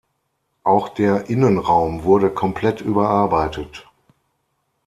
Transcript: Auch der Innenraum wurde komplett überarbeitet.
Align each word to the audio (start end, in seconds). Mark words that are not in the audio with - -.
Auch 0.63 0.89
der 0.89 1.29
Innenraum 1.29 2.01
wurde 2.05 2.31
komplett 2.31 2.81
überarbeitet. 2.81 3.87